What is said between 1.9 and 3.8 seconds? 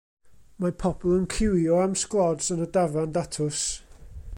sglods yn Y Dafarn Datws.